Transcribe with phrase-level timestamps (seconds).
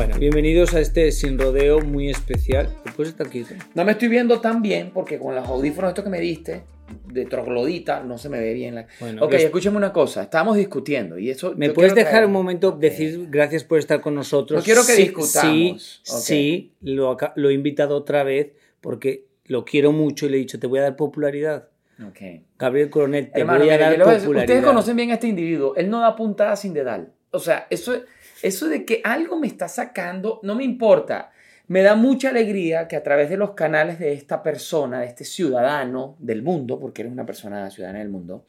[0.00, 2.74] Bueno, bienvenidos a este sin rodeo muy especial.
[2.84, 3.50] ¿Te puedes estar quieto?
[3.74, 6.62] No me estoy viendo tan bien porque con los audífonos estos que me diste
[7.12, 8.86] de troglodita no se me ve bien la...
[8.98, 10.22] Bueno, ok, es- escúchame una cosa.
[10.22, 11.52] Estábamos discutiendo y eso...
[11.54, 14.60] ¿Me puedes dejar traer- un momento decir gracias por estar con nosotros?
[14.60, 16.00] No quiero que Sí, discutamos.
[16.02, 16.20] Sí, Ok.
[16.22, 20.58] sí, lo, lo he invitado otra vez porque lo quiero mucho y le he dicho,
[20.58, 21.68] te voy a dar popularidad.
[22.08, 22.20] Ok.
[22.58, 24.40] Gabriel Coronel, te Hermano, voy a dar popularidad.
[24.40, 25.76] ustedes conocen bien a este individuo.
[25.76, 27.12] Él no da puntada sin dedal.
[27.32, 27.94] O sea, eso,
[28.42, 31.30] eso de que algo me está sacando, no me importa.
[31.68, 35.24] Me da mucha alegría que a través de los canales de esta persona, de este
[35.24, 38.44] ciudadano del mundo, porque eres una persona ciudadana del mundo,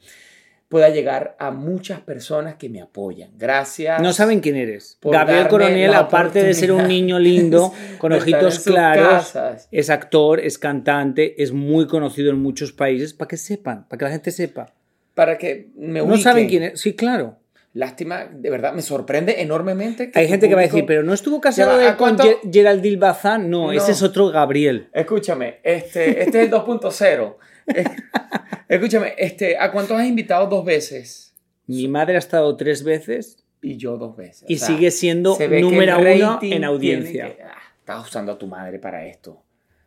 [0.68, 3.30] pueda llegar a muchas personas que me apoyan.
[3.38, 4.00] Gracias.
[4.00, 4.98] No saben quién eres.
[5.02, 9.68] Gabriel Coronel, aparte de ser un niño lindo, con ojitos claros, casas.
[9.70, 14.04] es actor, es cantante, es muy conocido en muchos países, para que sepan, para que
[14.06, 14.72] la gente sepa.
[15.14, 16.22] Para que me No ubiquen.
[16.22, 16.80] saben quién es.
[16.80, 17.36] Sí, claro.
[17.74, 20.10] Lástima, de verdad, me sorprende enormemente.
[20.14, 22.16] Hay tu gente que va a decir, pero no estuvo casado va, de- ¿a con
[22.16, 22.24] cuánto?
[22.24, 23.48] Ge- Geraldine Bazán.
[23.48, 23.72] No, No.
[23.72, 24.88] ese es otro Gabriel.
[24.92, 27.38] Escúchame, este, este es el 2.0.
[27.66, 27.86] Es-
[28.68, 31.34] Escúchame, este, ¿a cuántos has invitado dos veces?
[31.66, 34.44] Mi madre ha estado tres veces Y yo dos veces.
[34.48, 37.34] y O sea, sigue siendo que número uno en audiencia.
[37.36, 39.42] que- ah, estás usando a tu madre para esto,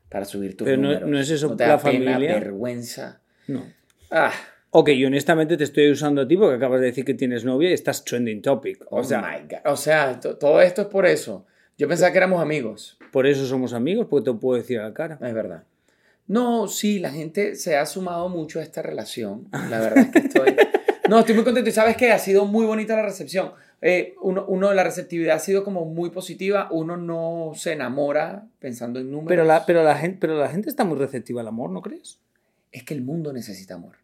[0.10, 1.10] para subir tus Pero no- números.
[1.10, 2.34] no es eso ¿No te la da pena, familia?
[2.34, 3.22] vergüenza.
[3.48, 3.64] No.
[4.10, 4.32] Ah,
[4.78, 7.70] Ok, y honestamente te estoy usando a ti porque acabas de decir que tienes novia
[7.70, 8.84] y estás trending topic.
[8.90, 9.72] oh O sea, my God.
[9.72, 11.46] O sea, to- todo esto es por eso.
[11.78, 12.98] Yo pensaba que éramos amigos.
[13.12, 15.18] por eso somos amigos, porque te lo puedo decir a la cara.
[15.22, 15.64] Es verdad.
[16.28, 19.48] No, sí, la gente se ha sumado mucho a esta relación.
[19.70, 20.56] La verdad es que estoy...
[21.08, 23.52] No, estoy muy contento y sabes que ha sido muy bonita la recepción.
[23.80, 26.68] Eh, uno, uno, la receptividad ha sido como muy positiva.
[26.72, 29.28] Uno no se enamora pensando en números.
[29.30, 32.20] Pero la, pero, la gente, pero la gente está muy receptiva al amor, ¿no crees?
[32.72, 33.98] Es que el mundo necesita amor.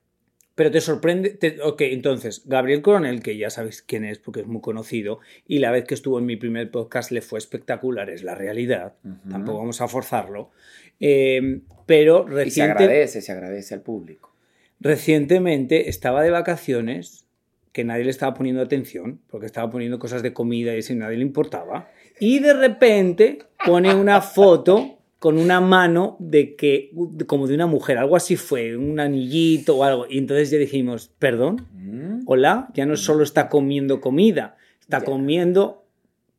[0.62, 1.32] Pero te sorprende.
[1.32, 5.58] te- ok, entonces, Gabriel Coronel, que ya sabéis quién es porque es muy conocido, y
[5.58, 8.94] la vez que estuvo en mi primer podcast le fue espectacular, es la realidad.
[9.28, 10.52] Tampoco vamos a forzarlo.
[11.00, 14.36] Eh, pero Y se reciente- agradece, se agradece al público.
[14.80, 17.26] recientemente estaba de vacaciones,
[17.72, 20.98] que nadie le estaba poniendo atención, porque estaba poniendo cosas de comida y eso y
[20.98, 21.90] nadie le importaba.
[22.20, 26.90] Y de repente pone una foto con una mano de que,
[27.28, 30.08] como de una mujer, algo así fue, un anillito o algo.
[30.10, 32.22] Y entonces ya dijimos, perdón, Mm.
[32.26, 35.06] hola, ya no solo está comiendo comida, está Ya.
[35.06, 35.86] comiendo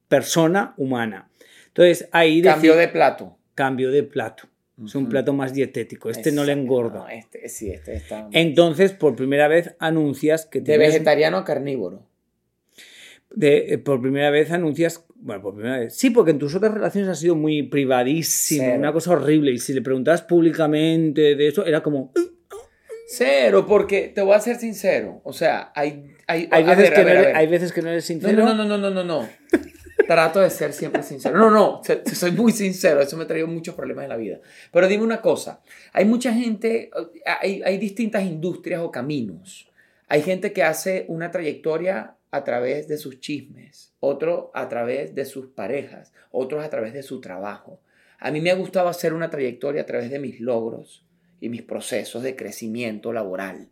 [0.08, 1.30] persona humana.
[1.68, 3.36] Entonces ahí Cambio de plato.
[3.54, 4.48] cambio de plato.
[4.84, 6.10] Es un plato más dietético.
[6.10, 7.00] Este no le engorda.
[7.00, 8.28] No, este, sí, este está...
[8.32, 12.02] Entonces, por primera vez anuncias que de tienes- vegetariano a carnívoro.
[13.30, 16.74] de- eh, por primera vez anuncias, bueno, por primera vez, sí, porque en tus otras
[16.74, 18.78] relaciones ha sido muy privadísimo, Cero.
[18.78, 22.20] una cosa horrible, y si le preguntabas públicamente de eso, era como, "Uh".
[23.08, 25.20] Cero, porque te voy a ser sincero.
[25.24, 26.14] O sea, hay...
[26.26, 28.44] Hay, hay veces, ver, que ver, no eres, hay veces que no eres No, sincero.
[28.44, 29.28] no, no, no, no, no, no.
[30.06, 31.36] Trato de ser siempre sincero.
[31.36, 31.82] No, no,
[32.12, 33.02] soy muy sincero.
[33.02, 34.40] Eso me ha traído muchos problemas en la vida.
[34.72, 35.60] Pero dime una cosa.
[35.92, 36.90] Hay mucha gente,
[37.40, 39.68] hay, hay distintas industrias o caminos.
[40.08, 45.26] Hay gente que hace una trayectoria a través de sus chismes, otro a través de
[45.26, 47.80] sus parejas, otros a través de su trabajo.
[48.18, 51.04] A mí me ha gustado hacer una trayectoria a través de mis logros
[51.40, 53.68] y mis procesos de crecimiento laboral.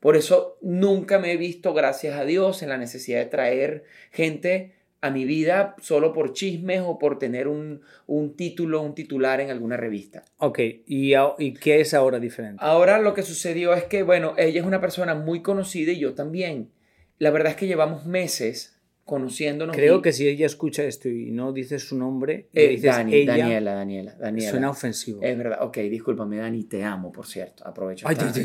[0.00, 4.74] Por eso nunca me he visto, gracias a Dios, en la necesidad de traer gente
[5.00, 9.50] a mi vida solo por chismes o por tener un, un título, un titular en
[9.50, 10.24] alguna revista.
[10.38, 12.58] Ok, ¿Y, ¿y qué es ahora diferente?
[12.64, 16.14] Ahora lo que sucedió es que, bueno, ella es una persona muy conocida y yo
[16.14, 16.70] también.
[17.18, 18.74] La verdad es que llevamos meses
[19.04, 19.74] conociéndonos.
[19.74, 23.14] Creo y- que si ella escucha esto y no dices su nombre, Eh, dices Dani,
[23.14, 24.50] ella, Daniela, Daniela, Daniela.
[24.50, 25.20] suena ofensivo.
[25.22, 27.66] Es verdad, ok, discúlpame, Dani, te amo, por cierto.
[27.66, 28.06] Aprovecho.
[28.06, 28.42] Ay, presente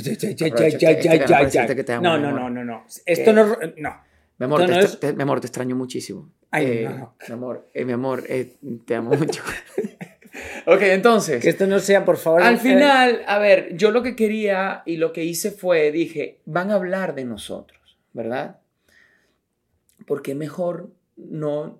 [1.60, 1.76] ay.
[1.76, 2.86] que te amo, No, no, no, no, no.
[3.06, 3.58] Esto Eh, no.
[3.78, 4.14] No.
[4.40, 6.32] Mi amor, Esto te, no extra- te- mi amor, te extraño muchísimo.
[6.50, 7.16] Ay, Eh, no, no.
[7.28, 8.54] Mi amor, eh, mi amor, eh,
[8.86, 9.44] te amo mucho.
[10.66, 11.42] ok, entonces.
[11.44, 12.42] Que esto no sea, por favor.
[12.42, 16.40] Al eh, final, a ver, yo lo que quería y lo que hice fue, dije,
[16.46, 18.58] van a hablar de nosotros, ¿verdad?
[20.06, 21.80] Porque mejor no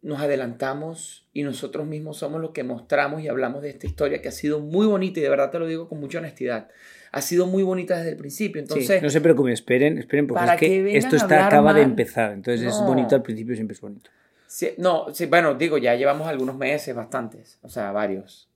[0.00, 4.28] nos adelantamos y nosotros mismos somos los que mostramos y hablamos de esta historia que
[4.28, 6.68] ha sido muy bonita y de verdad te lo digo con mucha honestidad.
[7.10, 8.60] Ha sido muy bonita desde el principio.
[8.60, 11.46] sí, Entonces, no se preocupen, esperen, esperen, porque para es que, que vengan esto está,
[11.46, 12.32] acaba de empezar.
[12.32, 14.10] Entonces es bonito al principio, siempre es bonito.
[14.46, 18.48] sí, no, sí, bueno, digo, ya llevamos algunos meses, bastantes, o sea, varios.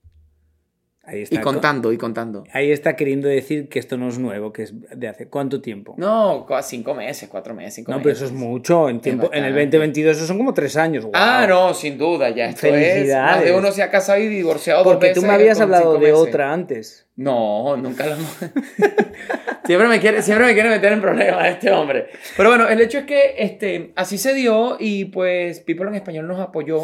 [1.05, 1.35] Ahí está.
[1.35, 2.45] Y contando, y contando.
[2.53, 5.95] Ahí está queriendo decir que esto no es nuevo, que es de hace cuánto tiempo.
[5.99, 8.05] No, cinco meses, cuatro meses, cinco No, meses.
[8.05, 8.89] pero eso es mucho.
[8.89, 9.79] En, tiempo, en el bastante.
[9.79, 11.05] 2022 eso son como tres años.
[11.13, 11.69] Ah, guau.
[11.69, 12.73] no, sin duda, ya esto es.
[12.73, 13.37] Felicidades.
[13.37, 15.21] Más de uno se ha casado y divorciado dos Porque veces.
[15.23, 17.09] tú me habías hablado de otra antes.
[17.17, 18.17] No, nunca lo
[19.67, 22.07] siempre, me quiere, siempre me quiere meter en problemas este hombre.
[22.37, 26.27] Pero bueno, el hecho es que este, así se dio y pues People en Español
[26.29, 26.81] nos apoyó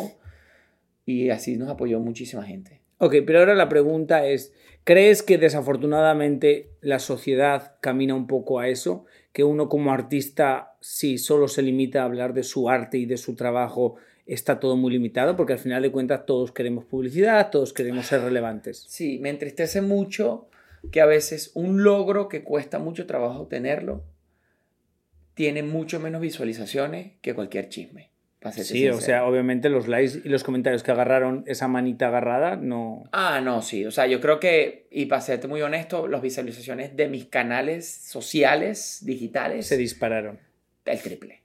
[1.06, 2.77] y así nos apoyó muchísima gente.
[2.98, 4.52] Ok, pero ahora la pregunta es,
[4.84, 9.04] ¿crees que desafortunadamente la sociedad camina un poco a eso?
[9.32, 13.16] Que uno como artista, si solo se limita a hablar de su arte y de
[13.16, 13.96] su trabajo,
[14.26, 18.22] está todo muy limitado, porque al final de cuentas todos queremos publicidad, todos queremos ser
[18.22, 18.84] relevantes.
[18.88, 20.48] Sí, me entristece mucho
[20.90, 24.04] que a veces un logro que cuesta mucho trabajo tenerlo
[25.34, 28.10] tiene mucho menos visualizaciones que cualquier chisme.
[28.52, 33.02] Sí, o sea, obviamente los likes y los comentarios que agarraron esa manita agarrada, no...
[33.12, 33.84] Ah, no, sí.
[33.84, 37.88] O sea, yo creo que, y para serte muy honesto, las visualizaciones de mis canales
[37.88, 40.38] sociales, digitales, se dispararon.
[40.84, 41.42] el triple.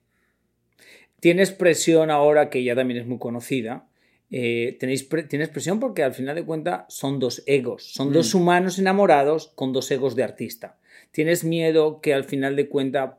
[1.19, 3.87] Tienes presión ahora que ya también es muy conocida.
[4.35, 8.13] eh, tenéis tienes presión porque al final de cuentas son dos egos, son Mm.
[8.13, 10.79] dos humanos enamorados con dos egos de artista.
[11.11, 13.11] Tienes miedo que al final de cuentas,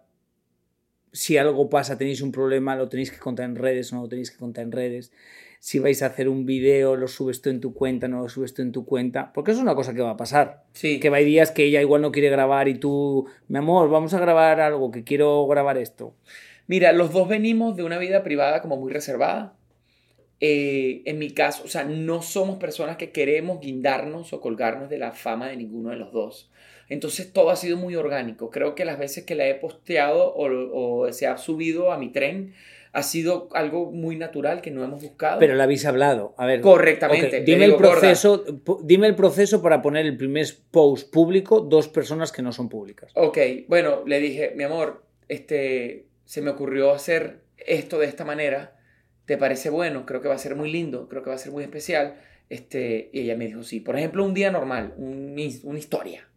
[1.14, 4.08] si algo pasa, tenéis un problema, lo tenéis que contar en redes o no lo
[4.08, 5.12] tenéis que contar en redes.
[5.60, 8.52] Si vais a hacer un video, lo subes tú en tu cuenta, no lo subes
[8.52, 10.64] tú en tu cuenta, porque es una cosa que va a pasar.
[10.72, 10.98] Sí.
[10.98, 14.12] Que va hay días que ella igual no quiere grabar y tú, mi amor, vamos
[14.12, 16.16] a grabar algo, que quiero grabar esto.
[16.66, 19.56] Mira, los dos venimos de una vida privada como muy reservada.
[20.40, 24.98] Eh, en mi caso, o sea, no somos personas que queremos guindarnos o colgarnos de
[24.98, 26.50] la fama de ninguno de los dos.
[26.88, 28.50] Entonces todo ha sido muy orgánico.
[28.50, 32.10] Creo que las veces que la he posteado o, o se ha subido a mi
[32.10, 32.54] tren
[32.94, 35.40] ha sido algo muy natural que no hemos buscado.
[35.40, 36.32] Pero la habéis hablado.
[36.38, 36.60] A ver.
[36.60, 37.40] Correctamente.
[37.40, 38.44] dime, el digo, proceso,
[38.84, 43.10] dime el proceso para poner el primer post público dos personas que no son públicas.
[43.14, 48.76] Ok, bueno, le dije, mi amor, este, se me ocurrió hacer esto de esta manera.
[49.24, 50.06] ¿Te parece bueno?
[50.06, 52.14] Creo que va a ser muy lindo, creo que va a ser muy especial.
[52.48, 53.80] Este, y ella me dijo, sí.
[53.80, 55.34] Por ejemplo, un día normal, un
[55.64, 56.28] una historia.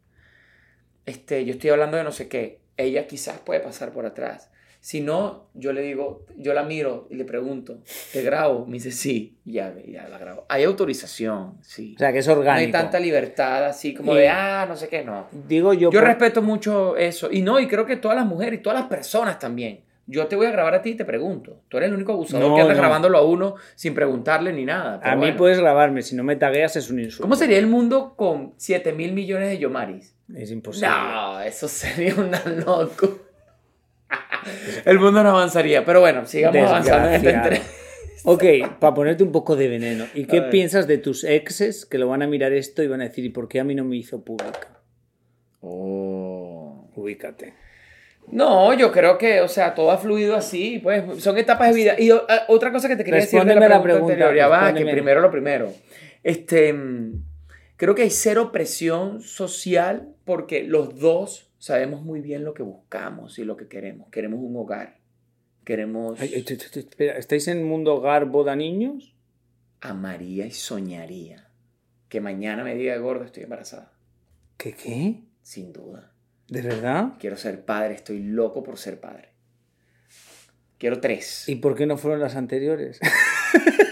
[1.07, 2.59] Este, yo estoy hablando de no sé qué.
[2.77, 4.51] Ella quizás puede pasar por atrás.
[4.80, 7.80] Si no, yo le digo, yo la miro y le pregunto,
[8.13, 8.65] ¿te grabo?
[8.68, 10.45] Me dice, sí, ya, ya la grabo.
[10.50, 11.94] Hay autorización, sí.
[11.95, 12.71] O sea, que es no hay orgánico.
[12.74, 15.27] tanta libertad así como Y- de, ah, no sé qué, no.
[15.31, 15.89] Digo yo.
[15.92, 17.30] Yo por- respeto mucho eso.
[17.31, 19.81] Y no, y creo que todas las mujeres y todas las personas también.
[20.06, 21.63] Yo te voy a grabar a ti y te pregunto.
[21.68, 22.80] Tú eres el único abusador No, que anda no.
[22.80, 25.00] grabándolo a uno sin preguntarle ni nada.
[25.01, 25.38] pero A mí bueno.
[25.38, 27.24] puedes grabarme, si no me tagueas es un insulto.
[27.24, 30.13] ¿Cómo sería el mundo con 7 mil millones de Yomaris?
[30.35, 30.89] Es imposible.
[30.89, 33.19] No, eso sería una loco.
[34.86, 35.84] el mundo no avanzaría.
[35.86, 37.46] Pero bueno, sigamos avanzando en esta Desgraciado.
[37.55, 37.74] entrevista.
[38.29, 38.43] Ok,
[38.79, 40.05] para ponerte un poco de veneno.
[40.13, 43.05] ¿Y qué piensas de tus exes que lo van a mirar esto y van a
[43.05, 44.67] decir, ¿y por qué a mí no me hizo pública?
[45.62, 46.89] Oh.
[46.96, 47.53] Ubícate.
[48.29, 51.96] No, yo creo que, o sea, todo ha fluido así, pues son etapas de vida.
[51.98, 52.19] Y a-
[52.50, 54.86] otra cosa que te quería decir de la la pregunta, pregunta, anterior, ya va, que
[54.86, 55.72] primero lo primero.
[56.24, 57.24] Este, mm,
[57.77, 63.39] creo que hay cero presión social porque los dos sabemos muy bien lo que buscamos
[63.39, 64.10] y lo que queremos.
[64.10, 65.00] Queremos un hogar,
[65.63, 69.13] queremos Ay, espera, ¿estáis en mundo hogar boda niños?
[69.79, 71.50] amaría y soñaría
[72.10, 73.93] que mañana me diga gordo estoy embarazada,
[74.57, 75.24] ¿Qué qué?
[75.41, 76.13] sin duda.
[76.48, 77.13] ¿De verdad?
[77.19, 79.34] Quiero ser padre, estoy loco por ser padre.
[80.77, 81.48] Quiero tres.
[81.50, 83.00] ¿Y por qué no fueron las anteriores?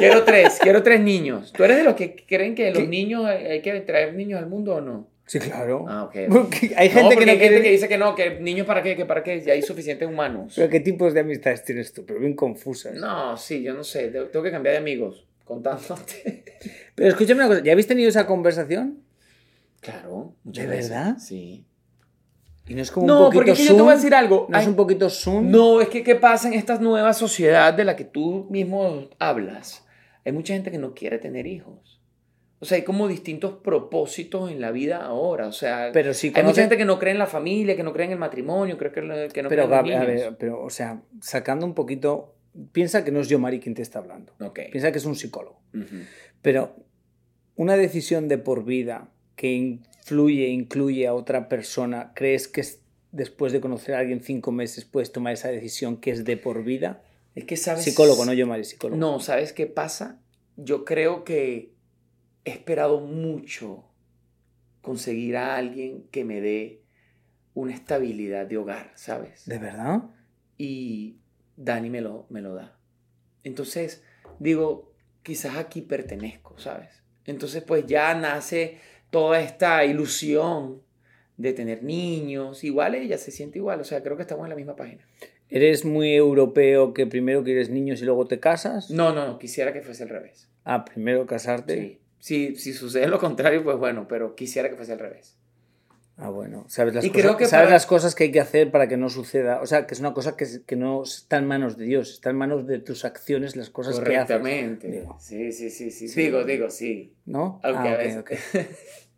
[0.00, 1.52] Quiero tres, quiero tres niños.
[1.52, 4.48] ¿Tú eres de los que creen que los niños hay, hay que traer niños al
[4.48, 5.08] mundo o no?
[5.26, 5.84] Sí, claro.
[5.88, 6.14] Ah, ok.
[6.28, 7.54] Porque hay No, gente que porque no hay quiere...
[7.54, 10.08] gente que dice que no, que niños para qué, que para qué, ya hay suficientes
[10.08, 10.54] humanos.
[10.56, 12.04] ¿Pero qué tipos de amistades tienes tú?
[12.04, 12.94] Pero bien confusas.
[12.94, 16.42] No, sí, yo no sé, te- tengo que cambiar de amigos, contándote.
[16.96, 18.98] Pero escúchame una cosa, ¿ya habéis tenido esa conversación?
[19.80, 21.16] Claro, ¿De verdad?
[21.18, 21.64] Sí.
[22.66, 24.14] Y no es como No, un poquito porque es que yo te voy a decir
[24.14, 24.46] algo.
[24.48, 25.50] ¿No es Hay- un poquito Zoom?
[25.50, 29.84] No, es que ¿qué pasa en esta nueva sociedad de la que tú mismo hablas?
[30.24, 32.00] Hay mucha gente que no quiere tener hijos.
[32.62, 35.46] O sea, hay como distintos propósitos en la vida ahora.
[35.46, 37.82] O sea, Pero sí hay conoce- mucha gente que no cree en la familia, que
[37.82, 40.36] no cree en el matrimonio, cree que, que no Pero, cree en los a ver,
[40.38, 42.34] pero, o sea, sacando un poquito...
[42.72, 44.32] Piensa que no es yo, Mari, quien te está hablando.
[44.40, 44.58] Ok.
[44.72, 45.60] Piensa que es un psicólogo.
[45.72, 45.96] Ujú.
[46.42, 46.74] Pero
[47.54, 53.52] una decisión de por vida que influye, incluye a otra persona, ¿crees que es- después
[53.52, 57.02] de conocer a alguien cinco meses puedes tomar esa decisión que es de por vida?
[57.34, 57.84] Es que sabes...
[57.84, 58.98] Psicólogo, no yo, Mari, psicólogo.
[58.98, 60.20] No, ¿sabes qué pasa?
[60.56, 61.72] Yo creo que
[62.44, 63.84] he esperado mucho
[64.82, 66.82] conseguir a alguien que me dé
[67.54, 69.44] una estabilidad de hogar, ¿sabes?
[69.46, 70.02] ¿De verdad?
[70.60, 71.16] y
[71.56, 72.78] Dani me lo, me lo da.
[73.44, 74.04] Entonces,
[74.38, 77.02] digo, quizás aquí pertenezco, ¿sabes?
[77.24, 80.82] Entonces, pues ya nace toda esta ilusión
[81.38, 82.62] de tener niños.
[82.62, 85.02] Igual ella se siente igual, o sea, creo que estamos en la misma página.
[85.50, 88.90] ¿Eres muy europeo que primero quieres niños y luego te casas?
[88.90, 90.48] No, no, no, quisiera que fuese al revés.
[90.64, 91.76] Ah, primero casarte.
[91.78, 91.98] Sí.
[92.18, 95.36] Si, si sucede lo contrario, pues bueno, pero quisiera que fuese al revés.
[96.22, 96.66] Ah, bueno.
[96.68, 98.88] ¿Sabes, las, Y cosas, creo que sabes para- las cosas que hay que hacer para
[98.88, 99.62] que no suceda?
[99.62, 102.28] O sea, que es una cosa que, que no está en manos de Dios, está
[102.28, 104.36] en manos de tus acciones, las cosas que haces.
[104.38, 105.06] Correctamente.
[105.18, 106.20] Sí, sí, sí, sí, Sí.
[106.20, 107.14] Digo, digo, sí.
[107.24, 107.58] ¿No?
[107.64, 108.24] Aunque Ah, a veces...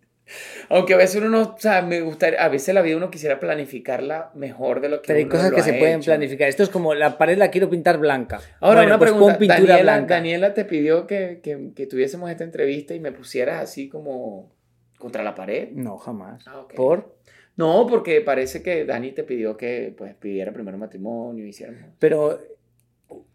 [0.68, 3.38] Aunque a veces uno no, o sea, me gustaría, a veces la vida uno quisiera
[3.40, 6.48] planificarla mejor de lo que Pero hay cosas lo que se pueden planificar.
[6.48, 8.40] Esto es como la pared la quiero pintar blanca.
[8.60, 9.38] Ahora, Bueno, una pues pregunta.
[9.38, 10.14] pintura Daniela, blanca.
[10.14, 14.50] Daniela te pidió que, que, que tuviésemos esta entrevista y me pusieras así como
[14.98, 15.68] contra la pared.
[15.72, 16.44] No, jamás.
[16.46, 16.66] Ah.
[16.74, 17.16] ¿Por?
[17.56, 21.90] No, porque parece que Dani te pidió que pues pidiera primero matrimonio, hiciéramos.
[21.98, 22.38] Pero,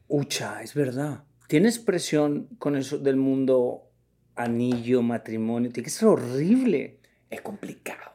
[0.08, 1.24] ucha, es verdad.
[1.48, 3.87] ¿Tienes presión con eso del mundo
[4.38, 5.72] anillo, matrimonio?
[5.72, 7.00] Tiene que ser horrible.
[7.29, 8.13] Es complicado.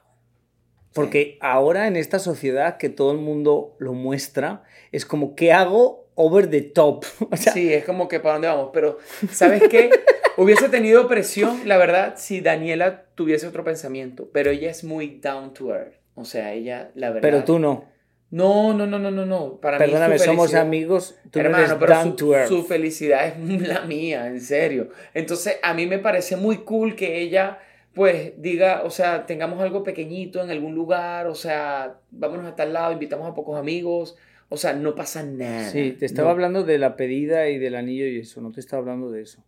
[0.95, 6.11] Porque ahora en esta sociedad que todo el mundo lo muestra, es como, ¿qué hago
[6.15, 7.05] over the top?
[7.31, 8.71] O sea, Sí, es como que para dónde vamos.
[8.73, 8.99] Pero,
[9.31, 9.91] ¿sabes qué?
[10.37, 14.31] Hubiese tenido presión, la verdad, si Daniela tuviese otro pensamiento.
[14.33, 15.95] Pero ella es muy down to earth.
[16.15, 17.23] O sea, ella, la verdad.
[17.23, 17.92] pero tú no.
[18.33, 19.59] No, no, no, no, no, no.
[19.61, 22.49] Para mí Perdóname, su somos amigos, tú no Hermano, pero su, to earth.
[22.49, 24.89] su felicidad es la mía, en serio.
[25.13, 27.59] Entonces, a mí me parece muy cool que ella,
[27.93, 32.73] pues, diga, o sea, tengamos algo pequeñito en algún lugar, o sea, vámonos a tal
[32.73, 34.17] lado, invitamos a pocos amigos,
[34.49, 35.69] o sea, no pasa nada.
[35.69, 38.61] Sí, te estaba no, hablando de la pedida y del anillo y eso, no te
[38.61, 39.45] estaba hablando de eso.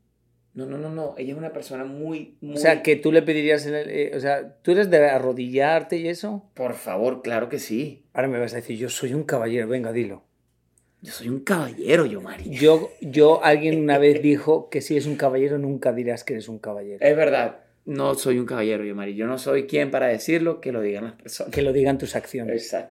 [0.54, 2.54] No, no, no, no, ella es una persona muy, muy...
[2.54, 6.08] O sea, que tú le pedirías, el- eh, o sea, tú eres de arrodillarte y
[6.08, 6.48] eso.
[6.54, 8.04] Por favor, claro que sí.
[8.12, 10.22] Ahora me vas a decir, yo soy un caballero, venga, dilo.
[11.02, 12.48] Yo soy un caballero, yo, Mari.
[12.50, 16.48] Yo, yo, alguien una vez dijo que si eres un caballero nunca dirás que eres
[16.48, 16.98] un caballero.
[17.04, 19.14] Es verdad, no soy un caballero, yo, Mari.
[19.16, 21.52] Yo no soy quien para decirlo, que lo digan las personas.
[21.52, 22.62] Que lo digan tus acciones.
[22.62, 22.93] Exacto.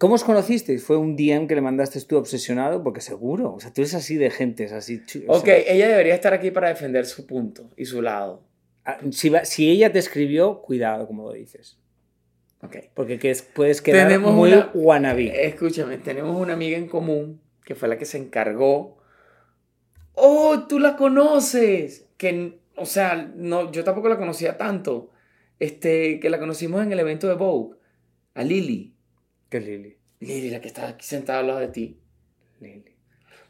[0.00, 0.82] ¿Cómo os conocisteis?
[0.82, 2.82] ¿Fue un DM que le mandaste tú obsesionado?
[2.82, 5.02] Porque seguro, o sea, tú eres así de gente, es así.
[5.28, 8.42] o Ok, sea, ella debería estar aquí para defender su punto y su lado.
[8.86, 11.78] ah, si, va- si ella te escribió, cuidado como lo dices.
[12.62, 12.76] Ok.
[12.94, 15.46] Porque que es- puedes quedar Tenemos muy una- wannabe.
[15.46, 18.96] Escúchame, tenemos una amiga en común que fue la que se encargó.
[20.14, 22.06] ¡Oh, tú la conoces!
[22.16, 25.10] Que, o sea, no, yo tampoco la conocía tanto.
[25.58, 27.76] Este, que la conocimos en el evento de Vogue.
[28.34, 28.94] A Lily.
[29.50, 29.96] Es Lili.
[30.20, 31.96] Lily, la que está aquí sentada al lado de ti.
[32.60, 32.84] Lili.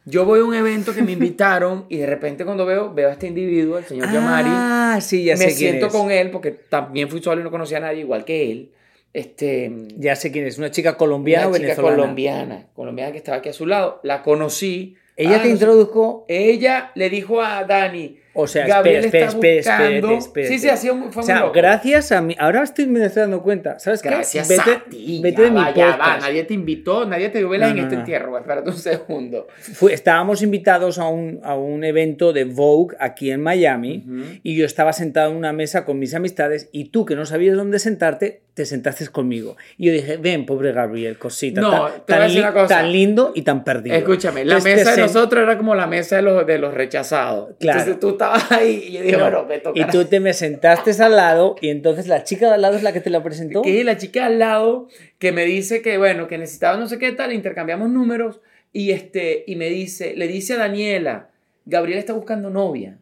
[0.07, 3.12] Yo voy a un evento que me invitaron y de repente cuando veo, veo a
[3.12, 4.49] este individuo, el señor Yamari.
[4.50, 5.92] Ah, sí, ya sé me quién siento es.
[5.92, 8.73] con él porque también fui solo y no conocía a nadie igual que él.
[9.12, 10.57] Este, Ya sé quién es.
[10.59, 11.97] Una chica colombiana una o chica venezolana.
[12.02, 14.00] colombiana, colombiana que estaba aquí a su lado.
[14.04, 14.97] La conocí.
[15.16, 16.25] Ella Ah, te no sé- introdujo.
[16.28, 20.59] Ella le dijo a Dani, O sea, Gabriel espera, está espera, espera, espera, buscando- Sí,
[20.61, 21.53] sí, así fue muy O sea, loco.
[21.53, 22.37] gracias a mí.
[22.39, 23.79] Ahora estoy me estoy dando cuenta.
[23.81, 24.09] ¿Sabes qué?
[24.09, 25.21] Gracias vete, a ti.
[25.21, 26.17] vete ya de mi ya va.
[26.19, 28.01] Nadie te invitó, nadie te dio velas No, en no, este no.
[28.03, 28.39] entierro.
[28.39, 29.49] Espérate un segundo.
[29.59, 34.05] Fue- estábamos invitados a un, a un evento de Vogue aquí en Miami
[34.45, 37.57] y yo estaba sentado en una mesa con mis amistades y tú que no sabías
[37.57, 39.57] dónde sentarte, te sentaste conmigo.
[39.79, 42.41] Y yo dije, ven, pobre Gabriel, cosita, No, tan, te voy a tan decir li-
[42.43, 42.67] una cosa.
[42.69, 43.97] tan lindo y tan perdido.
[43.97, 47.55] Escúchame, la Entonces, mesa de nosotros era como la mesa de los, de los rechazados.
[47.59, 47.79] Claro.
[47.79, 49.81] Entonces tú estabas ahí y yo dije, No, bueno, me toca.
[49.81, 52.83] y tú te me sentaste al lado y entonces la chica de al lado es
[52.83, 53.62] la que te la presentó.
[53.62, 57.12] Que la chica al lado que me dice que, bueno, que necesitaba no sé qué
[57.12, 58.41] tal, intercambiamos números
[58.73, 61.31] y, este, y me dice, le dice a Daniela,
[61.67, 62.99] Gabriel está buscando novia.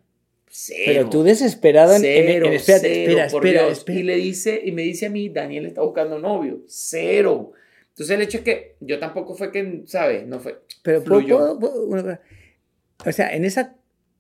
[0.51, 0.83] Cero.
[0.87, 3.79] Pero tú desesperado en, en- Cero, en- espérate, cero, espera, por espera, Dios.
[3.79, 3.99] espera.
[3.99, 6.61] Y le dice, y me dice a mí, Daniel está buscando novio.
[6.67, 7.53] Cero.
[7.91, 10.27] Entonces el hecho es que yo tampoco fue que, ¿sabes?
[10.27, 10.61] No fue.
[10.83, 11.37] Pero ¿puedo- fluyó.
[11.59, 12.21] puedo- puedo- cosa?
[13.05, 13.67] o sea, en ese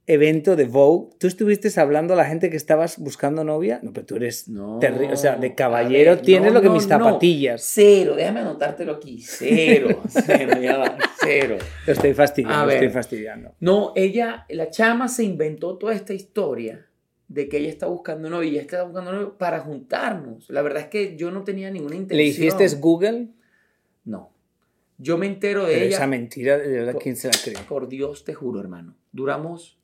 [0.08, 3.78] evento de Vogue, ¿tú estuviste hablando a la gente que estabas buscando novia?
[3.82, 4.80] No, pero tú eres No.
[4.80, 7.62] terri- o sea, de caballero ver, tienes no, lo que no, mis zapatillas.
[7.62, 9.20] Cero, déjame anotártelo aquí.
[9.22, 10.02] Cero.
[10.08, 10.98] Cero, ya va.
[11.20, 11.58] Cero.
[11.86, 12.76] Lo estoy fastidiando, lo ver.
[12.76, 13.54] estoy fastidiando.
[13.60, 16.86] No, ella, la chama se inventó toda esta historia
[17.28, 20.48] de que ella está buscando novio y ella está buscando novio para juntarnos.
[20.48, 22.16] La verdad es que yo no tenía ninguna intención.
[22.18, 23.28] ¿Le hiciste Google?
[24.04, 24.32] No.
[24.96, 25.96] Yo me entero de Pero ella.
[25.96, 27.54] esa mentira, de verdad, ¿quién se la cree?
[27.68, 28.96] Por Dios te juro, hermano.
[29.12, 29.77] Duramos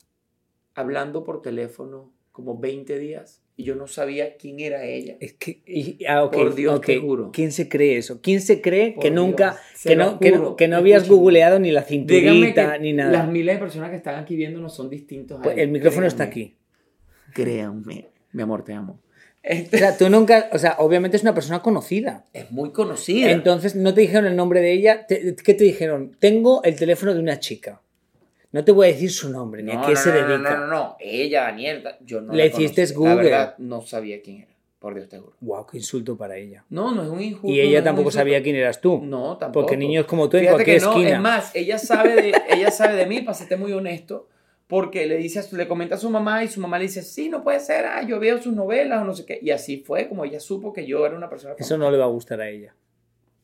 [0.75, 5.17] hablando por teléfono como 20 días y yo no sabía quién era ella.
[5.21, 6.87] Es que, y- ah, ok, Por Dios, ok.
[6.87, 7.31] te juro.
[7.33, 8.21] ¿Quién se cree eso?
[8.21, 11.09] ¿Quién se cree Por que nunca, Dios, se que no, que no, que no habías
[11.09, 13.27] googleado ni la cinturita ni las nada?
[13.27, 15.39] miles de personas que están aquí viéndonos son distintos.
[15.39, 15.63] a Pues él.
[15.63, 16.55] el micrófono está Créanme.
[16.55, 17.33] aquí.
[17.33, 18.09] Créanme.
[18.33, 18.95] Mi amor, te amo.
[18.95, 22.25] O Este, sea, tú nunca, o sea, obviamente es una persona conocida.
[22.33, 23.31] es muy conocida.
[23.31, 25.07] Entonces, no te dijeron el nombre de ella.
[25.07, 26.17] ¿Qué te dijeron?
[26.19, 27.81] Tengo el teléfono de una chica.
[28.55, 30.51] No te voy a decir su nombre ni a qué no, se no, no, dedica.
[30.55, 30.97] No, no, no.
[31.01, 32.87] Ella, Daniel, yo no Le la hiciste.
[32.95, 33.09] Google.
[33.09, 34.55] La verdad, no sabía quién era.
[34.79, 35.35] Por Dios te juro.
[35.41, 36.65] Wow, qué insulto para ella.
[36.71, 37.49] No, no es un injusto.
[37.49, 39.01] Y no ella tampoco sabía quién eras tú.
[39.03, 39.67] No, tampoco.
[39.67, 41.17] Porque niños como tú en Fíjate cualquier que no, esquina.
[41.17, 44.29] es más, ella sabe de, ella sabe de mí, para serte muy honesto,
[44.69, 47.43] porque le dice, le comenta a su mamá y su mamá le dice, sí, no
[47.43, 49.41] puede ser, ah, yo veo sus novelas o no sé qué.
[49.43, 52.05] Y así fue como ella supo que yo era una persona Eso no le va
[52.05, 52.77] a gustar a ella.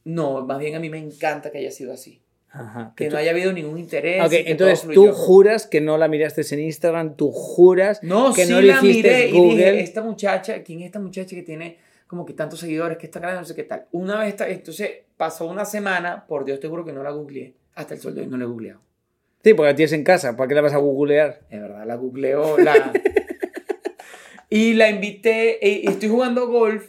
[0.05, 2.23] No, más bien a mí me encanta que haya sido así.
[2.53, 2.93] Ajá.
[2.97, 4.21] Que tú- no haya habido ningún interés.
[4.25, 8.33] Ok, y que entonces tú juras que no la miraste en Instagram, tú juras No,
[8.35, 9.57] que sí no le la hiciste miré y Google.
[9.57, 13.21] dije, esta muchacha, ¿quién es esta muchacha que tiene como que tantos seguidores, que está
[13.21, 13.87] grande, no sé qué tal?
[13.93, 17.95] Una vez, entonces pasó una semana, por Dios te juro que no la googleé, hasta
[17.95, 18.81] el sol de hoy no la he googleado.
[19.45, 21.41] Sí, porque la tienes en casa, ¿para qué la vas a googlear?
[21.51, 22.93] De verdad, la googleo, la...
[24.51, 26.89] y la invité, y y estoy jugando golf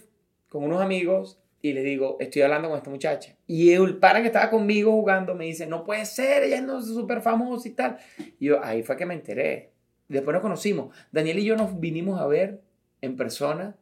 [0.50, 3.36] con unos amigos y le digo, estoy hablando con esta muchacha.
[3.47, 6.86] Y el para que estaba conmigo jugando me dice, no puede ser, ella no es
[6.86, 7.97] súper famosa y tal.
[8.39, 9.71] Y yo, ahí fue que me enteré.
[10.08, 10.95] Después nos conocimos.
[11.12, 12.62] Daniel y yo nos vinimos a ver
[13.02, 13.76] en persona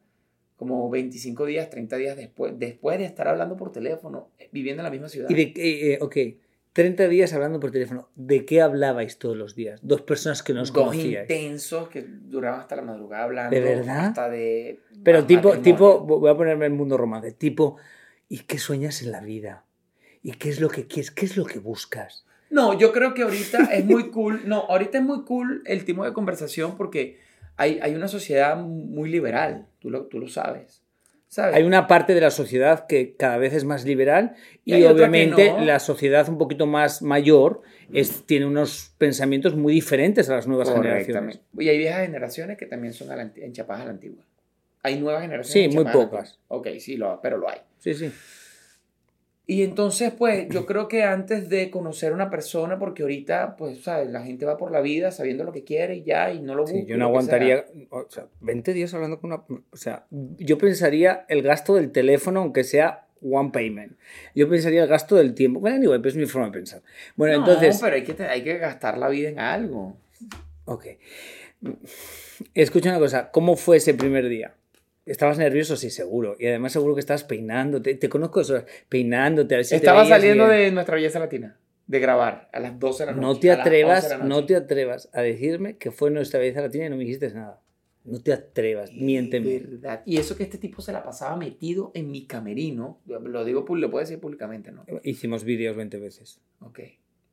[0.58, 4.84] como 25 días, 30 días después, después de estar hablando por teléfono, eh, viviendo en
[4.84, 5.30] la misma ciudad.
[5.30, 6.18] Y de, eh, eh, ok,
[6.74, 8.10] 30 días hablando por teléfono.
[8.16, 9.80] ¿De qué hablabais todos los días?
[9.84, 11.30] Dos personas que nos Dos conocíais.
[11.30, 13.56] intensos que duraban hasta la madrugada hablando.
[13.56, 14.06] ¿De verdad?
[14.08, 14.80] Hasta de...
[15.04, 15.74] Pero tipo, matrimonio.
[15.74, 17.78] tipo, voy a ponerme en el mundo romance, tipo,
[18.28, 19.66] ¿y qué sueñas en la vida?
[20.22, 21.12] ¿Y qué es lo que quieres?
[21.12, 22.26] ¿Qué es lo que buscas?
[22.50, 24.42] No, yo creo que ahorita es muy cool.
[24.46, 27.20] No, ahorita es muy cool el tipo de conversación porque
[27.58, 29.68] hay, hay una sociedad muy liberal.
[29.80, 30.84] Tú lo, tú lo sabes.
[31.30, 31.56] ¿Sabes?
[31.56, 35.52] Hay una parte de la sociedad que cada vez es más liberal Y y, obviamente
[35.52, 35.64] no.
[35.64, 37.62] la sociedad un poquito más mayor
[37.94, 41.40] es, tiene unos pensamientos muy diferentes a las nuevas generaciones.
[41.58, 44.24] Y hay viejas generaciones que también son enchapadas a la antigua.
[44.82, 45.72] Hay nuevas generaciones.
[45.72, 46.40] Sí, muy pocas.
[46.48, 47.60] Ok, sí, lo, pero lo hay.
[47.78, 48.12] Sí, sí.
[49.52, 53.82] Y entonces, pues, yo creo que antes de conocer a una persona, porque ahorita, pues,
[53.82, 54.08] ¿sabes?
[54.12, 56.62] La gente va por la vida sabiendo lo que quiere y ya, y no lo
[56.62, 56.78] busca.
[56.78, 59.44] Sí, yo no aguantaría, o sea, 20 días hablando con una...
[59.72, 63.98] O sea, yo pensaría el gasto del teléfono, aunque sea one payment.
[64.36, 65.60] Yo pensaría el gasto del tiempo.
[65.62, 66.84] Bueno, anyway, pero es mi forma de pensar.
[67.16, 67.80] Bueno, No, entonces...
[67.82, 69.98] pero hay que, hay que gastar la vida en algo.
[70.66, 70.86] Ok.
[72.54, 74.54] Escucha una cosa, ¿cómo fue ese primer día?
[75.10, 75.76] ¿Estabas nervioso?
[75.76, 76.36] Sí, seguro.
[76.40, 77.96] Y además seguro que estabas peinándote.
[77.96, 79.56] Te conozco eso, peinándote.
[79.56, 80.58] A ver si te Estaba veías saliendo bien.
[80.60, 83.26] de nuestra belleza latina, de grabar a las 12 de la noche.
[83.26, 86.62] No te a las 11 atrevas, no te atrevas a decirme que fue nuestra belleza
[86.62, 87.60] latina y no me dijiste nada.
[88.06, 89.60] No te atrevas, miénteme.
[89.60, 90.04] Verdad.
[90.06, 93.90] Y eso que este tipo se la pasaba metido en mi camerino, lo digo, lo
[93.92, 94.86] puedo decir públicamente, ¿no?
[95.04, 96.40] Hicimos vídeos 20 veces.
[96.62, 96.82] Ok.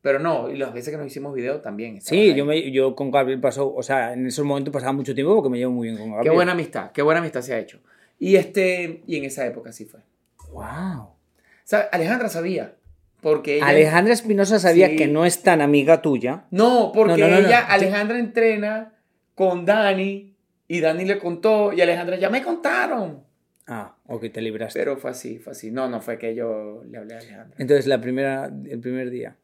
[0.07, 2.01] Pero no, y las veces que nos hicimos video también.
[2.01, 2.35] Sí, ahí.
[2.37, 5.51] yo, me, yo con Gabriel pasó, o sea, en esos momentos pasaba mucho tiempo porque
[5.51, 6.31] me llevo muy bien con Gabriel.
[6.31, 7.81] Qué buena amistad, qué buena amistad se ha hecho.
[8.17, 9.99] Y, este, y en esa época sí fue.
[10.53, 11.09] Wow.
[11.65, 11.87] ¿Sabe?
[11.91, 12.77] Alejandra sabía,
[13.21, 13.67] porque ella...
[13.67, 14.95] Alejandra Espinosa sabía Sí.
[14.95, 16.45] que no es tan amiga tuya.
[16.53, 18.95] No, porque No, no, no, ella, Alejandra entrena
[19.35, 20.37] con Dani
[20.69, 23.25] y Dani le contó y Alejandra ya me contaron.
[23.67, 24.79] Ah, ok, te libraste.
[24.79, 25.73] Pero fue así, fue así.
[25.73, 27.57] No, no fue que yo le hablé a Alejandra.
[27.59, 29.37] Entonces, la primera, el primer día.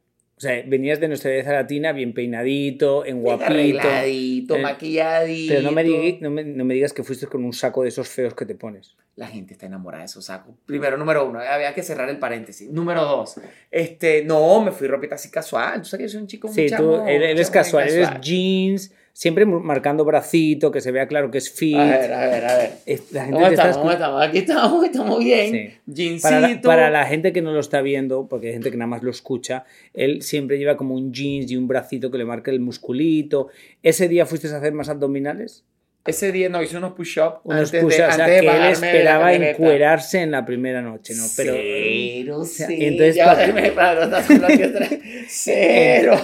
[0.43, 3.47] O sea, venías de nuestra belleza latina bien peinadito, en guapito.
[3.47, 5.53] Eh, maquilladito.
[5.53, 7.89] Pero no me, digui- no, me, no me digas que fuiste con un saco de
[7.89, 8.95] esos feos que te pones.
[9.15, 10.55] La gente está enamorada de esos sacos.
[10.65, 12.69] Primero, número uno, había que cerrar el paréntesis.
[12.69, 13.35] Número dos,
[13.71, 15.81] este, no, me fui ropita así casual.
[15.83, 17.87] Tú sabes que soy un chico muy Sí, tú chamo, eres, eres chamo bien casual,
[17.89, 21.77] eres jeans, siempre marcando bracito, que se vea claro que es fit.
[21.77, 22.71] A ver, a ver, a ver.
[23.11, 23.77] La gente ¿Cómo te está estamos?
[23.77, 24.21] ¿Cómo escu- estamos?
[24.23, 25.51] Aquí estamos, estamos bien.
[25.51, 25.93] Sí.
[25.93, 26.21] Jeansito.
[26.27, 28.87] Para la, para la gente que no lo está viendo, porque hay gente que nada
[28.87, 32.51] más lo escucha, él siempre lleva como un jeans y un bracito que le marca
[32.51, 33.47] el musculito.
[33.83, 35.63] ¿Ese día fuiste a hacer más abdominales?
[36.05, 38.63] Ese día no hice unos push-ups Unos antes, push-ups, de, o sea, antes que él
[38.73, 41.23] esperaba encuerarse en la primera noche, ¿no?
[41.37, 42.79] Pero, cero, sea, cero.
[42.81, 43.71] entonces, Ya, para- me-
[44.39, 44.99] no, vez.
[45.29, 46.15] Cero,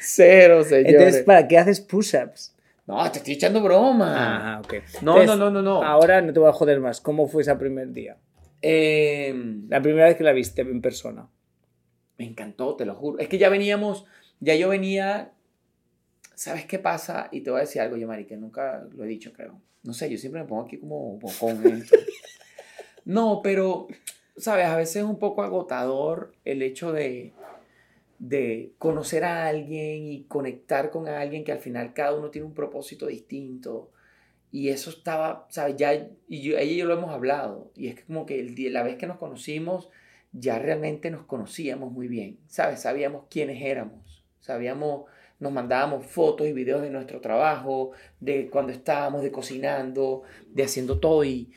[0.00, 0.94] cero, señores.
[0.94, 2.54] Entonces, ¿para qué haces push-ups?
[2.86, 4.14] No, te estoy echando broma.
[4.56, 4.74] Ah, ok.
[5.02, 5.82] No, Entonces, no, no, no, no.
[5.82, 7.00] Ahora no te voy a joder más.
[7.00, 8.16] ¿Cómo fue ese primer día?
[8.62, 9.34] Eh,
[9.68, 11.26] La primera vez que la viste en persona.
[12.18, 13.18] me encantó, te lo juro.
[13.18, 14.04] Es que ya veníamos,
[14.38, 15.32] ya yo venía.
[16.34, 17.28] ¿Sabes qué pasa?
[17.32, 19.60] Y te voy a decir algo, yo, Mari, que nunca lo he dicho, creo.
[19.82, 21.84] No sé, yo siempre me pongo aquí como bocón.
[23.04, 23.86] No, pero,
[24.36, 24.66] ¿sabes?
[24.66, 27.34] A veces es un poco agotador el hecho de,
[28.18, 32.54] de conocer a alguien y conectar con alguien que al final cada uno tiene un
[32.54, 33.90] propósito distinto.
[34.50, 35.76] Y eso estaba, ¿sabes?
[35.76, 35.92] Ya,
[36.28, 37.70] y yo, ella y yo lo hemos hablado.
[37.76, 39.90] Y es como que el la vez que nos conocimos,
[40.34, 42.80] ya realmente nos conocíamos muy bien, ¿sabes?
[42.80, 45.04] Sabíamos quiénes éramos, sabíamos,
[45.40, 50.98] nos mandábamos fotos y videos de nuestro trabajo, de cuando estábamos, de cocinando, de haciendo
[50.98, 51.50] todo y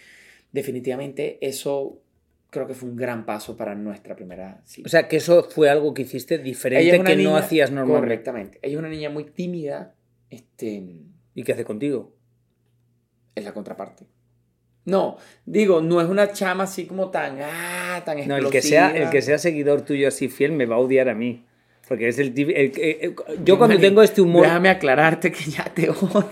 [0.52, 2.02] definitivamente eso
[2.50, 4.88] creo que fue un gran paso para nuestra primera cita.
[4.88, 8.08] O sea, que eso fue algo que hiciste diferente que no hacías normalmente.
[8.08, 8.60] Correctamente.
[8.62, 9.94] Ella es una niña muy tímida,
[10.30, 10.84] este,
[11.36, 12.18] ¿Y qué hace contigo?
[13.38, 14.06] es la contraparte.
[14.86, 18.48] No, digo, no es una chama así como tan, ah, tan No, explosiva.
[18.48, 21.14] el que, sea, el que sea seguidor tuyo así fiel me va a odiar a
[21.14, 21.46] mí.
[21.88, 24.44] Porque es el, tip- el que- eh, Yo cuando Mani, tengo este humor...
[24.44, 26.26] Déjame aclararte que ya te odio.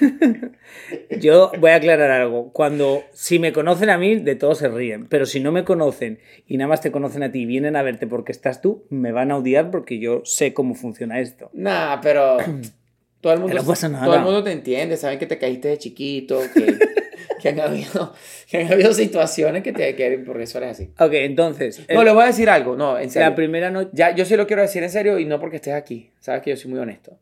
[1.20, 2.52] Yo voy a aclarar algo.
[2.52, 5.06] Cuando, si me conocen a mí, de todo se ríen.
[5.08, 7.82] Pero si no me conocen y nada más te conocen a ti y vienen a
[7.82, 11.50] verte porque estás tú, me van a odiar porque yo sé cómo funciona esto.
[11.52, 12.36] Nah, pero
[13.20, 14.04] todo el mundo, No pasa nada.
[14.06, 16.76] todo el mundo te entiende, saben que te caíste de chiquito, que,
[17.40, 18.12] que han, habido,
[18.50, 20.90] que han habido situaciones que te que por eso eres así.
[20.98, 21.80] Ok, entonces.
[21.92, 23.28] No, el- le voy a decir algo, no, en serio.
[23.28, 23.90] la primera noche.
[23.92, 26.50] Ya, yo sí lo quiero decir en serio y no porque estés aquí, sabes que
[26.50, 27.18] yo soy muy honesto.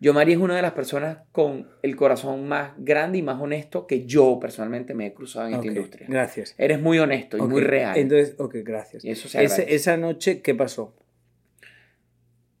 [0.00, 3.86] Yo, Mari, es una de las personas con el corazón más grande y más honesto
[3.86, 6.06] que yo personalmente me he cruzado en Ok, esta industria.
[6.10, 6.54] Gracias.
[6.58, 7.96] Eres muy honesto y Ok, muy real.
[7.96, 9.04] Entonces, ok, gracias.
[9.04, 10.94] Y eso se Ese- esa noche, ¿qué pasó?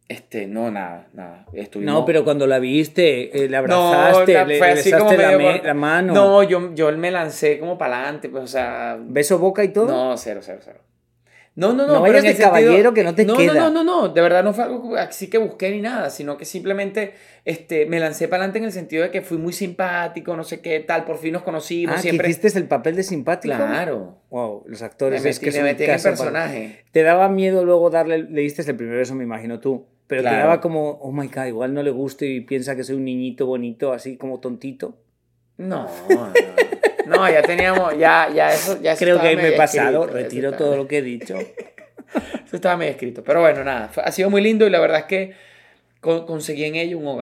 [0.06, 1.46] Este, no, nada, nada.
[1.54, 1.94] Estuvimos...
[1.94, 4.98] No, pero cuando la viste, eh, la No, abrazaste, la- le, fue le así besaste
[5.16, 6.12] como la, me- la mano.
[6.12, 8.98] No, yo, yo me lancé como para adelante, pues, o sea...
[9.00, 9.86] ¿Beso boca y todo?
[9.86, 10.80] No, cero, cero, cero.
[11.56, 11.94] No, no, no.
[11.94, 13.54] No pero vayas en el de caballero que no te no, queda.
[13.54, 14.08] No, no, no, no.
[14.08, 17.14] De verdad no fue algo así que busqué ni nada, sino que simplemente
[17.44, 20.60] este, me lancé para adelante en el sentido de que fui muy simpático, no sé
[20.60, 21.94] qué tal, por fin nos conocimos.
[21.96, 22.28] Ah, siempre.
[22.28, 23.54] hiciste el papel de simpático.
[23.54, 24.18] Claro.
[24.30, 26.84] Wow, los Me actores es metí, que me metí en el caso para- personaje.
[26.90, 29.86] Te daba miedo luego darle, le diste el primer beso, me imagino tú.
[30.06, 30.38] Pero Claro.
[30.38, 33.46] daba como, oh my god, igual no le gusto y piensa que soy un niñito
[33.46, 34.96] bonito, así como tontito.
[35.56, 36.32] No, no,
[37.06, 40.76] no, ya teníamos, ya, ya eso, ya Creo que me he pasado, escrito, retiro todo
[40.76, 41.36] lo que he dicho.
[42.46, 43.24] Eso estaba medio escrito.
[43.24, 45.32] Pero bueno, nada, ha sido muy lindo y la verdad es que
[46.00, 47.23] con- conseguí en ello un hogar.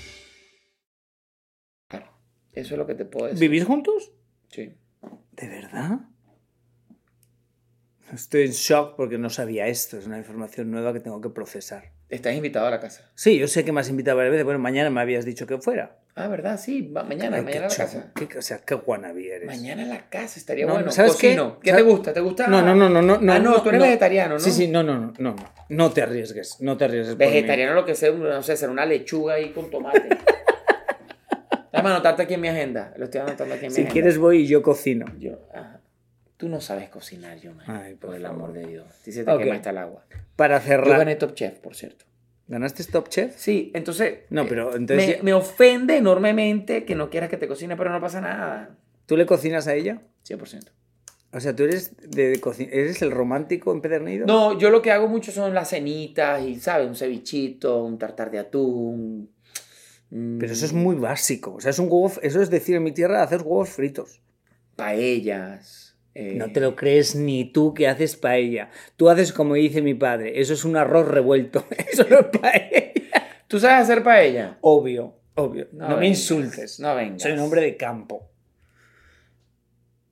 [2.53, 3.39] Eso es lo que te puedo decir.
[3.39, 4.11] ¿Vivís juntos?
[4.49, 4.73] Sí.
[5.33, 5.99] ¿De verdad?
[8.13, 9.97] Estoy en shock porque no sabía esto.
[9.97, 11.91] Es una información nueva que tengo que procesar.
[12.09, 13.09] Estás invitado a la casa.
[13.15, 14.43] Sí, yo sé que me has invitado varias veces.
[14.43, 15.97] Bueno, mañana me habías dicho que fuera.
[16.13, 16.59] Ah, ¿verdad?
[16.59, 18.11] Sí, va- mañana, Ay, mañana a la qué casa.
[18.13, 19.47] qué- o sea, qué guanabí eres.
[19.47, 20.91] Mañana en la casa estaría No, bueno.
[20.91, 21.27] ¿sabes qué?
[21.37, 21.57] Cocino.
[21.61, 21.69] ¿Qué?
[21.69, 21.85] ¿Sabes?
[21.85, 22.13] te gusta?
[22.13, 22.47] ¿Te gusta?
[22.47, 23.31] No, no, no, no, no.
[23.31, 24.39] Ah, no, tú eres vegetariano, ¿no?
[24.41, 25.35] Sí, sí, no, no, no, no,
[25.69, 25.91] no.
[25.91, 27.15] Te arriesgues, no te arriesgues.
[27.15, 27.31] por mí.
[27.31, 30.09] Vegetariano lo que sea, no sé, será una lechuga ahí con tomate.
[31.81, 32.93] Déjame anotarte aquí en mi agenda.
[32.97, 33.93] Lo estoy anotando aquí en mi Si agenda.
[33.93, 35.05] quieres voy y yo cocino.
[35.19, 35.39] Yo.
[36.37, 37.65] Tú no sabes cocinar, yo, man.
[37.69, 38.87] Ay, por por el amor de Dios.
[39.03, 39.41] Ti se te Ok.
[39.43, 40.05] quema hasta el agua.
[40.35, 40.97] Para Yo cerrar.
[40.99, 42.05] gané Top Chef, por cierto.
[42.47, 43.35] ¿Ganaste Top Chef?
[43.37, 44.21] Sí, entonces.
[44.29, 47.77] No, eh, pero entonces Me, ya- me ofende enormemente que no quieras que te cocine,
[47.77, 48.75] pero no pasa nada.
[49.05, 50.01] ¿Tú le cocinas a ella?
[50.27, 50.71] 100%.
[51.33, 52.41] O sea, tú eres de
[52.71, 54.25] eres el romántico empedernido.
[54.25, 56.87] No, yo lo que hago mucho son las cenitas y, ¿sabes?
[56.87, 59.29] Un cevichito, un tartar de atún.
[60.11, 61.55] Mm, Pero eso es muy básico.
[61.55, 62.11] O sea, es un huevo.
[62.21, 64.21] Eso es decir, en mi tierra haces huevos fritos.
[64.75, 65.97] Paellas.
[66.13, 68.69] eh, No te lo crees ni tú que haces paella.
[68.97, 70.39] Tú haces como dice mi padre.
[70.39, 71.65] Eso es un arroz revuelto.
[71.91, 72.91] Eso no es paella.
[73.47, 74.57] ¿Tú sabes hacer paella?
[74.61, 75.67] Obvio, obvio.
[75.73, 76.79] No, me vengas, insultes.
[76.79, 77.21] No vengas.
[77.21, 78.29] Soy un hombre de campo.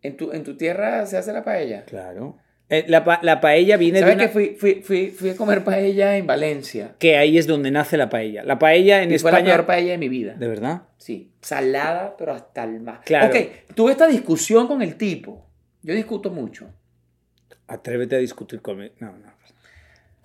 [0.01, 1.83] ¿En tu, ¿En tu tierra se hace la paella?
[1.85, 2.37] Claro.
[2.71, 5.35] Eh, la, pa- la paella viene de ¿Sabes una- que fui, fui, fui, fui a
[5.35, 6.93] comer paella en Valencia?
[6.99, 8.43] que ahí es donde nace la paella.
[8.43, 9.55] La paella en y fue la España.
[9.55, 10.35] peor paella de mi vida.
[10.35, 10.83] ¿De verdad?
[10.97, 12.99] Sí, salada, pero hasta el más.
[13.05, 13.27] Claro.
[13.35, 15.45] Ok, tuve esta discusión con el tipo.
[15.81, 16.69] Yo discuto mucho.
[17.67, 18.93] Atrévete a discutir conmigo.
[18.99, 19.33] No, no.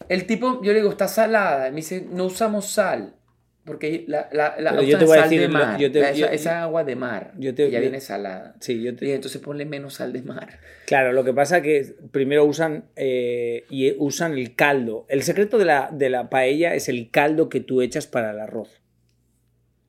[0.09, 1.71] El tipo, yo le digo, está salada.
[1.71, 3.15] Me dice, no usamos sal.
[3.65, 5.79] Porque la, la, la Pero yo usan te voy a sal decir, de mar.
[5.79, 7.33] yo te- esa, yo- esa agua de mar.
[7.39, 8.57] yo te- ya yo- viene salada.
[8.61, 10.61] Sí, yo te- Y entonces ponle menos sal de mar.
[10.87, 15.07] Claro, lo que pasa que primero usan eh, y usan el caldo.
[15.09, 18.41] El secreto de la, de la paella es el caldo que tú echas para el
[18.41, 18.83] arroz.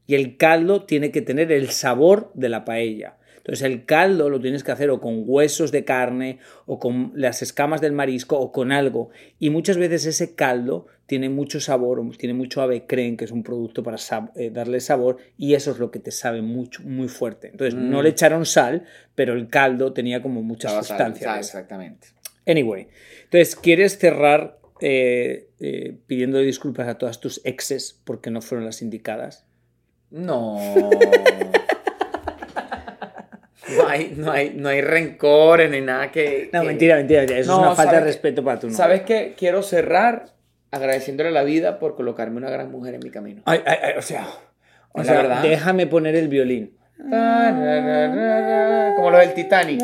[0.07, 3.17] Y el caldo tiene que tener el sabor de la paella.
[3.45, 7.43] Entonces el caldo lo tienes que hacer o con huesos de carne o con las
[7.43, 9.12] escamas del marisco o con algo.
[9.38, 13.29] Y muchas veces ese caldo tiene mucho sabor, o tiene mucho ave creen, que es
[13.31, 16.81] un producto para sab- eh, darle sabor y eso es lo que te sabe mucho,
[16.81, 17.49] muy fuerte.
[17.49, 17.91] Entonces Mm.
[17.91, 21.27] no le echaron sal, pero el caldo tenía como mucha sal- sustancia.
[21.27, 22.08] sal, exactamente.
[22.47, 22.88] Anyway,
[23.25, 28.81] entonces, ¿quieres cerrar eh, eh, pidiendo disculpas a todas tus exes porque no fueron las
[28.81, 29.45] indicadas?
[30.10, 30.58] No.
[33.77, 36.49] No hay, no, hay, no hay rencores ni nada que.
[36.53, 37.39] No, que- mentira, mentira, mentira.
[37.39, 38.77] Eso No, es una falta de respeto para tu novia.
[38.77, 39.33] ¿Sabes qué?
[39.38, 40.27] Quiero cerrar
[40.71, 43.41] agradeciéndole a la vida por colocarme una gran mujer en mi camino.
[43.45, 44.27] Ay, ay, ay, o sea,
[44.91, 45.41] o Es sea, verdad.
[45.41, 46.77] déjame poner el violín.
[48.95, 49.81] Como lo del Titanic.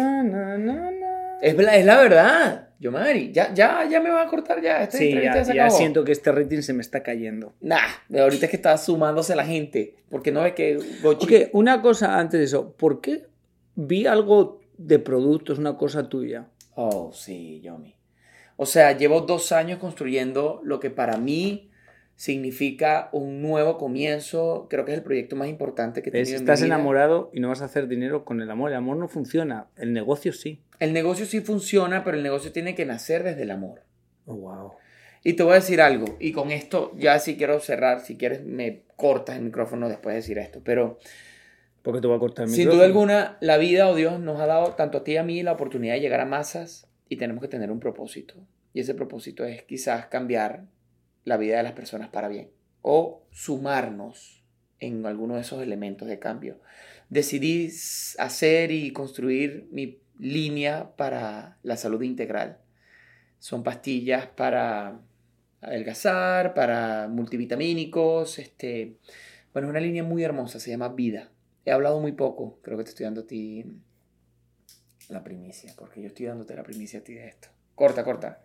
[1.41, 2.67] Es la, es la verdad.
[2.79, 4.89] Yo, Mari, ya, ya, ya me va a cortar ya.
[4.89, 5.77] Sí, ya, se ya acabó.
[5.77, 7.53] siento que este rating se me está cayendo.
[7.61, 7.77] Nah,
[8.09, 9.95] de ahorita es que está sumándose la gente.
[10.09, 12.73] Porque no ve que Gochi- Ok, una cosa antes de eso.
[12.75, 13.25] ¿Por qué
[13.75, 16.47] vi algo de productos, una cosa tuya?
[16.75, 17.95] Oh, sí, Yomi.
[18.57, 21.71] O sea, llevo dos años construyendo lo que para mí
[22.15, 24.67] significa un nuevo comienzo.
[24.69, 26.75] Creo que es el proyecto más importante que he tenido en Estás mi vida.
[26.75, 28.69] enamorado y no vas a hacer dinero con el amor.
[28.69, 29.67] El amor no funciona.
[29.77, 30.61] El negocio sí.
[30.79, 33.81] El negocio sí funciona, pero el negocio tiene que nacer desde el amor.
[34.25, 34.71] Oh, wow.
[35.23, 38.43] Y te voy a decir algo, y con esto ya sí quiero cerrar, si quieres
[38.43, 40.97] me cortas el micrófono después de decir esto, pero
[41.81, 42.77] Porque te voy a cortar el sin micrófono.
[42.77, 45.41] duda alguna la vida o Dios nos ha dado tanto a ti y a mí
[45.43, 48.35] la oportunidad de llegar a masas y tenemos que tener un propósito.
[48.73, 50.65] Y ese propósito es quizás cambiar
[51.25, 52.49] la vida de las personas para bien
[52.81, 54.43] o sumarnos
[54.79, 56.59] en alguno de esos elementos de cambio.
[57.09, 57.69] Decidí
[58.17, 62.57] hacer y construir mi línea para la salud integral.
[63.39, 64.99] Son pastillas para
[65.61, 68.97] adelgazar, para multivitamínicos, este,
[69.53, 71.29] bueno, es una línea muy hermosa, se llama Vida.
[71.65, 73.65] He hablado muy poco, creo que te estoy dando a ti
[75.09, 77.49] la primicia, porque yo estoy dándote la primicia a ti de esto.
[77.75, 78.41] Corta, corta.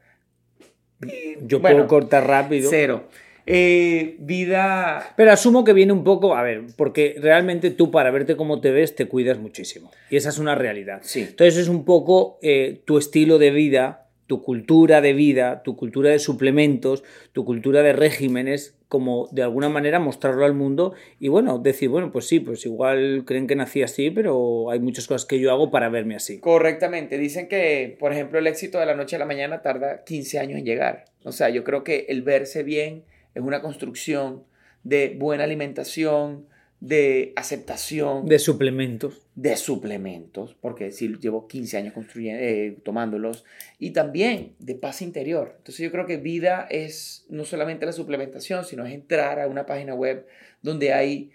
[1.43, 2.69] Yo Bueno, puedo cortar rápido.
[2.71, 3.09] Cero.
[3.49, 5.15] Eh, vida.
[5.17, 8.73] Pero asumo que viene un poco, a ver, porque realmente tú para verte cómo te
[8.73, 9.93] ves te cuidas muchísimo.
[10.11, 11.01] Y esa es una realidad.
[11.03, 11.21] Sí.
[11.21, 16.11] Entonces es un poco eh, tu estilo de vida, tu cultura de vida, tu cultura
[16.11, 21.59] de suplementos, tu cultura de regímenes, como de alguna manera mostrarlo al mundo y bueno,
[21.59, 25.41] decir, bueno, pues sí, pues igual creen que nací así, pero hay muchas cosas que
[25.41, 26.39] yo hago para verme así.
[26.39, 27.19] Correctamente.
[27.19, 30.59] Dicen que, por ejemplo, el éxito de la noche a la mañana tarda 15 años
[30.59, 31.07] en llegar.
[31.25, 34.45] O sea, yo creo que el verse bien es una construcción
[34.85, 36.47] de buena alimentación,
[36.81, 39.23] de aceptación, De suplementos.
[39.35, 43.45] de suplementos, porque sí llevo 15 años construyendo, eh, tomándolos,
[43.79, 45.55] y también de paz interior.
[45.59, 49.65] Entonces yo creo que vida es no solamente la suplementación, sino es entrar a una
[49.67, 50.27] página web
[50.63, 51.33] donde hay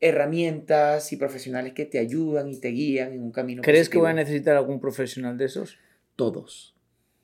[0.00, 4.10] herramientas y profesionales que te ayudan y te guían en un camino ¿Crees que voy
[4.10, 5.78] a necesitar algún profesional de esos?
[6.14, 6.76] Todos.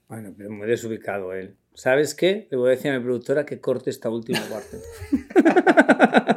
[0.08, 1.56] Bueno, pero muy desubicado él.
[1.74, 2.48] ¿Sabes qué?
[2.50, 4.78] Le voy a decir a mi productora que corte esta última parte.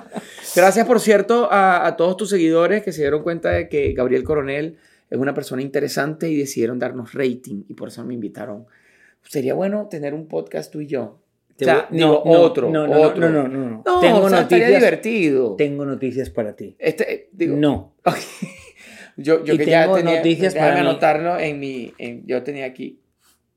[0.55, 4.23] Gracias, por cierto, a, a todos tus seguidores que se dieron cuenta de que Gabriel
[4.23, 4.77] Coronel
[5.09, 8.65] es una persona interesante y decidieron darnos rating y por eso me invitaron.
[9.23, 11.19] Sería bueno tener un podcast tú y yo.
[11.59, 13.19] O sea, voy- digo, no, no, otro, no, no, otro.
[13.19, 13.83] no, no, no, no.
[13.85, 15.55] No, Tengo o sea, estaría noticias- divertido.
[15.55, 16.75] Tengo noticias para ti.
[16.79, 17.93] Este, eh, digo, No.
[18.05, 18.15] ok.
[19.17, 20.79] Yo, yo Y que ya tengo tenía, noticias para mí.
[20.81, 22.99] anotarlo en mi, en- yo tenía aquí.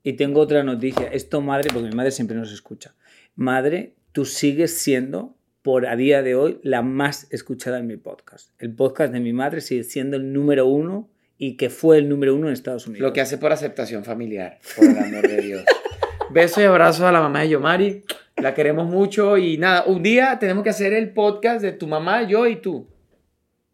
[0.02, 1.09] Y tengo otra noticia.
[1.09, 2.94] Esto, madre, porque mi madre siempre nos escucha.
[3.35, 5.35] Madre, tú sigues siendo,
[5.66, 8.50] por a día de hoy, la más escuchada en mi podcast.
[8.61, 12.37] El podcast de mi madre sigue siendo el número uno y que fue el número
[12.37, 13.05] uno en Estados Unidos.
[13.05, 15.64] Lo que hace por aceptación familiar, por el amor de Dios.
[16.31, 18.05] Beso y abrazo a la mamá de Yomari.
[18.37, 22.22] La queremos mucho y nada, un día tenemos que hacer el podcast de tu mamá,
[22.29, 22.87] yo y tú.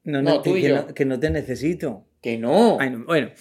[0.04, 0.76] No, No, no, tú que, y que yo.
[0.76, 2.06] no, que no te necesito.
[2.22, 2.78] Que no.
[2.80, 3.32] Ay, no, Bueno,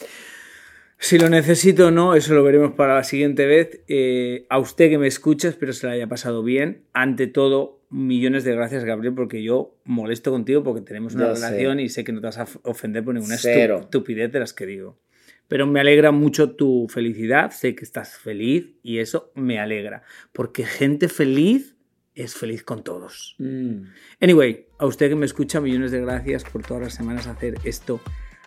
[0.98, 3.80] si lo necesito o no, eso lo veremos para la siguiente vez.
[3.88, 6.84] Eh, a usted que me escucha, espero se le haya pasado bien.
[6.92, 11.42] Ante todo, millones de gracias, Gabriel, porque yo molesto contigo porque tenemos una sé.
[11.42, 13.82] relación y sé que no te vas a ofender por ninguna Cero.
[13.82, 15.00] estupidez de las que digo.
[15.48, 20.66] Pero me alegra mucho tu felicidad, sé que estás feliz y eso me alegra, porque
[20.66, 21.76] gente feliz
[22.16, 23.36] es feliz con todos.
[23.38, 23.84] Mm.
[24.22, 28.00] Anyway, a usted que me escucha, millones de gracias por todas las semanas hacer esto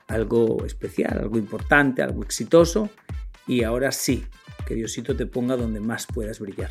[0.06, 2.90] algo especial, algo importante, algo exitoso.
[3.46, 4.24] Y ahora sí,
[4.66, 6.70] que Diosito te ponga donde más puedas brillar.